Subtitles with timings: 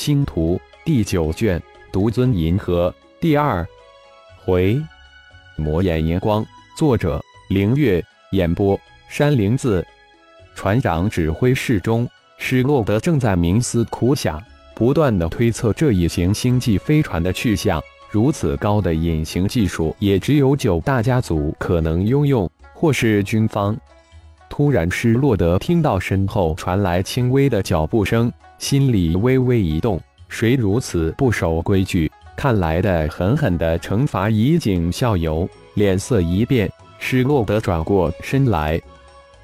[0.00, 1.62] 星图》第九卷，
[1.92, 3.68] 独尊银河第二
[4.42, 4.80] 回，
[5.56, 6.42] 魔眼银光。
[6.74, 8.02] 作者：凌月。
[8.32, 9.86] 演播：山灵子。
[10.54, 12.08] 船长指挥室中，
[12.38, 14.42] 施洛德正在冥思苦想，
[14.74, 17.78] 不断的推测这一型星际飞船的去向。
[18.10, 23.76] 如此高的隐形技术，也只有九大家族可能拥有，或是军方。
[24.50, 29.98] 突然，施洛德听到身后传来轻微的脚步声，心里微微一动。
[30.28, 32.10] 谁如此不守规矩？
[32.36, 35.48] 看来的狠狠的惩罚以儆效尤。
[35.74, 38.78] 脸色一变，施洛德转过身来，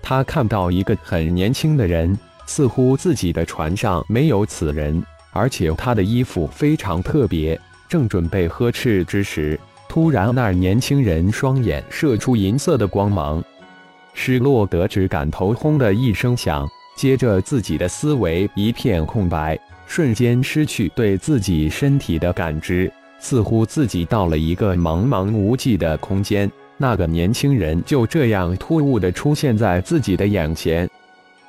[0.00, 7.60] 他看到一个很年轻的人，似乎自己的船上没有此人，而且他的衣服非常特别。
[7.88, 13.42] 正准备呵斥之时，突然那年轻人双眼射出银色的光芒。
[14.14, 26.50] 施洛德只感头轰的一声响，接着自己的思维一片空白，瞬间失去对自己身体的感知，似乎自己到了一个茫茫无际的空间。
[26.76, 30.88] 那个年轻人就这样突兀地出现在自己的眼前。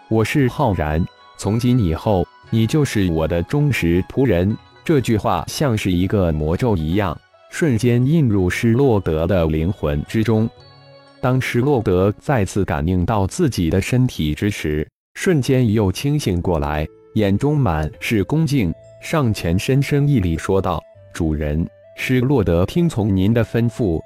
[0.07, 1.03] 我是浩然，
[1.37, 4.55] 从今以后，你就是我的忠实仆人。
[4.85, 7.17] 这句话像是一个魔咒一样，
[7.49, 10.47] 瞬间印入施洛德的灵魂之中。
[11.23, 20.83] 当施洛德再次感应到自己的身体之时，瞬间又清醒过来，眼中满是恭敬，上前深深一礼，说道
[21.15, 21.65] ：“主人，
[21.95, 24.01] 施洛德听从您的吩咐，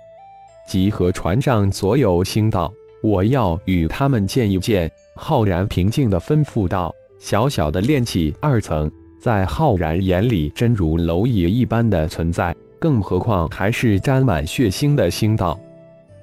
[0.68, 4.88] 集合船上所有星道，我要与他们见一见。”
[5.18, 15.60] 浩然平静地吩咐道：“小小的炼气二层。”在浩然眼里，真如蝼蚁一般的存在，更何况还是沾满血腥的星道。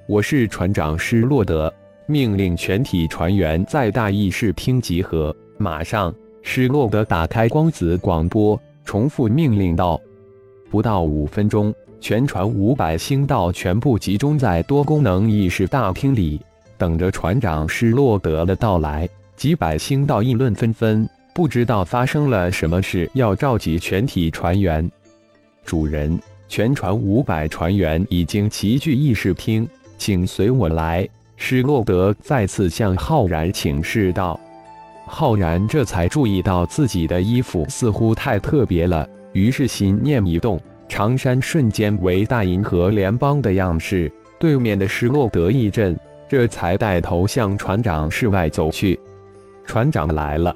[0.07, 1.73] 我是船长施洛德，
[2.05, 5.35] 命令全体船员在大议事厅集合。
[5.57, 9.99] 马上，施洛德打开光子广播，重复命令道
[10.71, 16.39] ：“不到五分钟，全船五百星道全部集中在多功能议事大厅里，
[16.77, 21.09] 等着船长施洛德的到来。”几百星道议论纷纷。
[21.35, 24.89] 不知道发生了什么事，要召集全体船员。
[25.65, 26.17] 主人，
[26.47, 29.69] 全船五百船员已经齐聚议事厅，
[29.99, 31.09] 请随我来。
[31.37, 34.39] 施洛德再次向浩然请示道。
[35.07, 44.11] 浩然这才注意到自己的衣服似乎太特别了，于是心念一动，长衫瞬间为大银河联邦的样式。
[44.39, 48.99] 对面的施洛德一震，这才带头向船长室外走去。
[49.67, 50.55] 船长来了。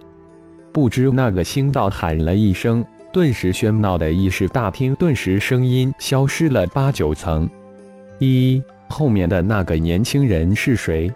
[0.73, 7.49] 不知那个星道喊了一声，顿时喧闹的议事大厅顿时声音消失了八九层。
[8.19, 11.13] 一后面的那个年轻人是谁？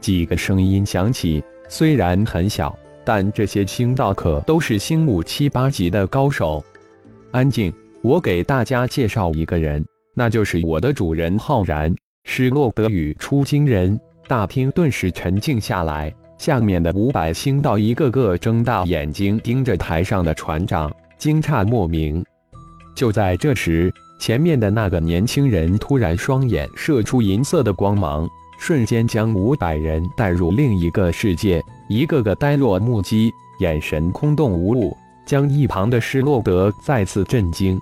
[0.00, 6.62] 几个声音响起，虽然很小，但这些星道可都是星武七八级的高手。
[7.30, 7.72] 安静，
[8.02, 9.84] 我给大家介绍一个人，
[10.14, 11.94] 那就是我的主人浩然。
[12.26, 16.14] 是洛德语出惊人，大厅顿时沉静下来。
[16.38, 22.24] 下面的五百星道一个个睁大眼睛盯着台上的船长，惊诧莫名。
[22.94, 23.92] 就在这时，
[24.24, 28.26] 前面的那个年轻人突然双眼射出银色的光芒，
[28.56, 34.96] 瞬间将五百人带入另一个世界，一个个呆若木鸡，眼神空洞无物，
[35.26, 37.78] 将一旁的施洛德再次震惊。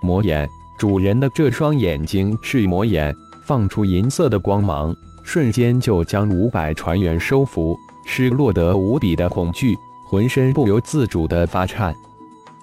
[0.00, 0.48] 魔眼，
[0.78, 3.12] 主人的这双眼睛是魔眼，
[3.44, 4.94] 放出银色的光芒。
[5.24, 11.92] 瞬间就将五百船员收服，施洛德无比的恐惧，浑身不由自主的发颤。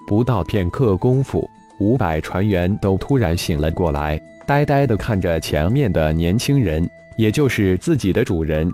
[0.06, 1.46] 不到片刻功夫，
[1.82, 8.72] 五百船员都突然醒了过来，呆呆地看着前面的年轻人，也就是自己的主人。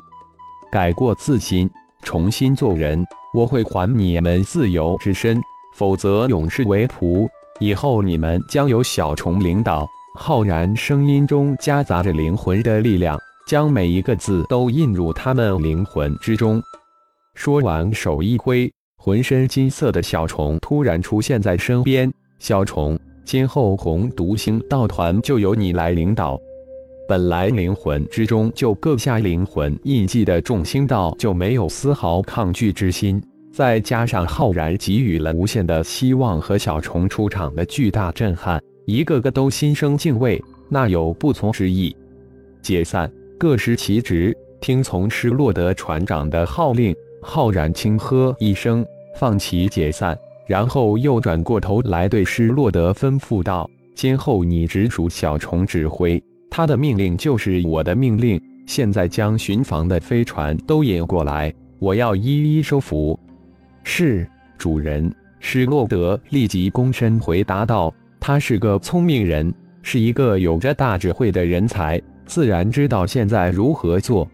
[0.71, 1.71] 改过自新，
[2.03, 3.03] 重新做人，
[3.33, 5.41] 我会还你们自由之身，
[5.75, 7.27] 否则永世为仆。
[7.61, 9.89] 以后你们将由小虫领导。
[10.15, 13.19] 浩然声音中夹杂着灵魂的力量。
[13.49, 16.63] 将每一个字都印入他们灵魂之中。
[17.35, 22.13] 说完，手一挥，浑身金色的小虫突然出现在身边。
[22.39, 26.41] 小虫，今后红独星道团就由你来领导。
[27.09, 41.97] 本来灵魂之中就各下灵魂印记的众星道就没有丝毫抗拒之心，再加上浩然给予了无限的希望和小虫出场的巨大震撼，一个个都心生敬畏，那有不从之意。
[42.63, 43.11] 解散。
[43.39, 46.93] 各司其职，听从施洛德船长的号令。
[47.23, 48.85] 浩然轻喝一声，
[49.17, 50.19] 放弃解散，
[50.49, 58.41] 然后又转过头来对施洛德吩咐道：“今后你直属小虫指挥，他的命令就是我的命令。
[58.67, 63.19] 现在将巡防的飞船都引过来，我要一一收服。”
[63.85, 65.15] 是主人。
[65.41, 74.27] 施洛德立即躬身回答道：“他是个聪明人，是一个有着大智慧的人才，自然知道现在如何做。”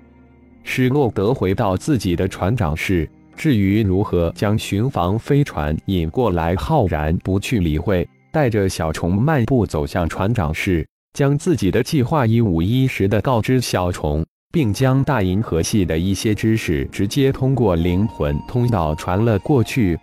[0.63, 14.25] 施洛德回到自己的船长室，至于如何将巡防飞船引过来，浩然不去理会，带着小虫漫步走向船长室，将自己的计划一五一十的告知小虫。
[14.55, 19.99] 并将大银河系的一些知识直接通过灵魂通道传了过去。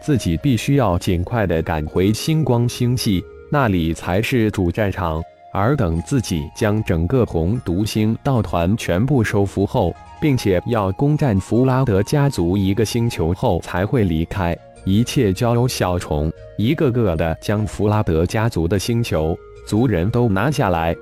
[0.00, 5.22] 自己必须要尽快的赶回星光星系，那里才是主战场。
[5.52, 14.56] 而等自己将整个红毒星道团全部收服后，并且要攻占弗拉德家族一个星球后，才会离开。
[14.84, 20.94] 一切交由小虫一个个的将弗拉德家族的星球族人都拿下来。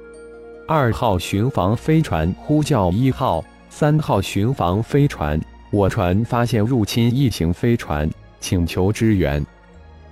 [0.67, 5.39] 二号巡防飞船呼叫一号、三号巡防飞船，
[5.71, 8.09] 我船发现入侵异形飞船，
[8.41, 9.45] 请求支援。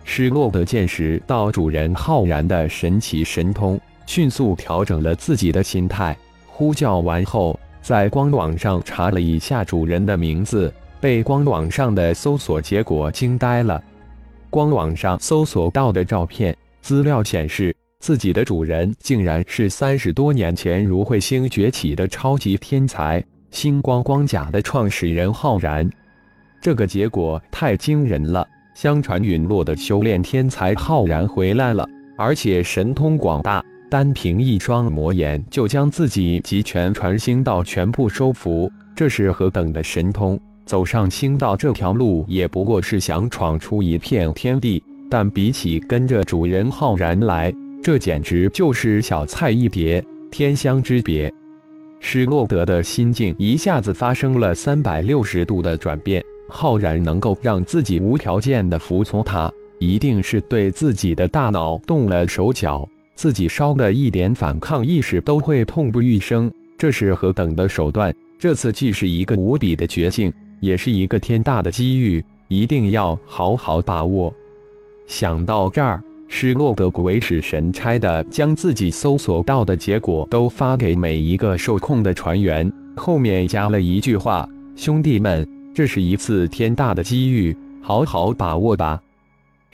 [0.05, 6.17] 失落的见识到主人浩然的神奇神通，迅速调整了自己的心态。
[6.47, 13.83] 呼叫完后，在官网上查了一下主人的名字，被官网上的搜索结果惊呆了。
[14.51, 17.75] 官网上搜索到的照片资料显示。
[18.01, 25.89] 自己的主人竟然是三十多年前如彗星崛起的超级天才星光光甲的创始人浩然，
[26.61, 28.45] 这个结果太惊人了！
[28.75, 31.89] 相传陨落的修炼天才浩然回来了，
[32.19, 40.41] 而且神通广大，单凭一双魔眼就将自己及全传星道全部收服，这是何等的神通！
[40.65, 47.53] 走上星道这条路也不过是想闯出一片天地，但比起跟着主人浩然来，
[47.83, 51.31] 这简直就是小菜一碟，天香之别。
[52.01, 56.25] 施洛德的心境一下子发生了三百六十度的转变。
[56.49, 66.51] 浩然能够让自己无条件的服从他，一定是对自己的大脑动了手脚，自己稍的一点反抗意识都会痛不欲生。
[66.77, 68.15] 这是何等的手段！
[68.39, 74.33] 这次既是一个无比的绝境，也是一个天大的机遇，一定要好好把握。
[75.07, 76.03] 想到这儿。
[76.35, 88.99] 施洛德鬼使神差的将自己搜索到的结果都发给每一个受控的船员，后面加了一句话：“兄弟们，这是一次天大的机遇，好好把握吧。”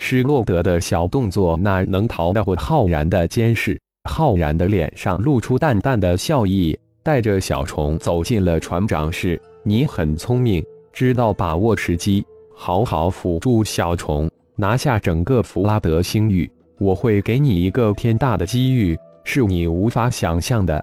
[0.01, 3.79] 施洛德的小动作哪能逃得过浩然的监视？
[4.09, 9.39] 浩然的脸上露出淡淡的笑意，带着小虫走进了船长室。
[9.65, 12.25] 你很聪明，知道把握时机，
[12.55, 14.31] 好好辅助小虫。
[14.55, 20.83] 拿下整个弗拉德星域，我会给你一个天大的机遇，是你无法想象的。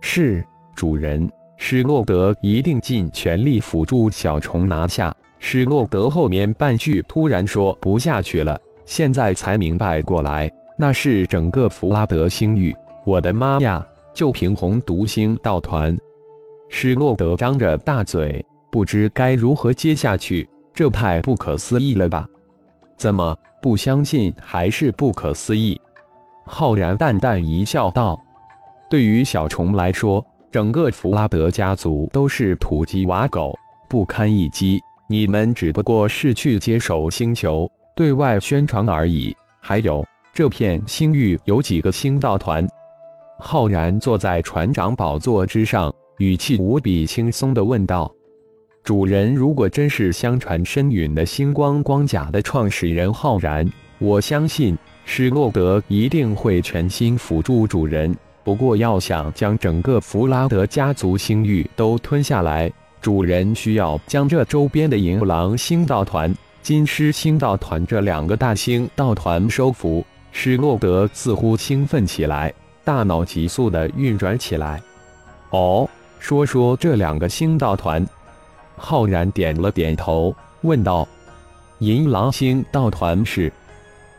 [0.00, 0.42] 是
[0.74, 1.28] 主人，
[1.58, 5.14] 施洛德一定尽全力辅助小虫拿下。
[5.48, 12.74] 施洛德后面半句突然说不下去了，现在才明白过来，那是整个弗拉德星域。
[13.04, 13.86] 我的妈呀！
[14.12, 15.96] 就凭红毒星道团，
[16.68, 22.26] 施洛德张着大嘴，不知该如何接下去，这太不可思议了吧！
[22.96, 25.80] 怎么不相信还是不可思议？
[26.44, 28.20] 浩然淡淡一笑道
[28.90, 33.56] ：“对于小虫来说，整个弗拉德家族都是土鸡瓦狗，
[33.88, 34.82] 不堪一击。
[35.08, 39.36] 你们只不过是去接手星球，对外宣传而已。
[39.60, 42.66] 还有，这片星域有几个星道团？”
[43.38, 48.10] 浩然坐在船长宝座之上，语气无比轻松地问道。
[48.82, 58.16] 主人如果真是相传深陨的星光光甲的创始人浩然，我相信施洛德一定会全心辅助主人。
[58.42, 62.72] 不过，要想将整个弗拉德家族星域都吞下来，
[63.06, 70.04] 主人需要将这周边的银狼星道团、金狮星道团这两个大星道团收服。
[70.32, 74.82] 施洛德似乎兴奋起来，大脑急速的运转起来。
[75.50, 78.04] 哦，说说这两个星道团。
[78.76, 81.06] 浩然点了点头，问道
[81.78, 83.52] ：“银狼星道团是？”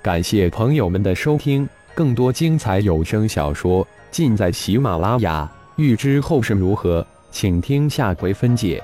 [0.02, 5.52] 感谢朋友们的收听，更多精彩有声小说尽在喜马拉雅。
[5.76, 8.84] 欲知后事如何，请听下回分解。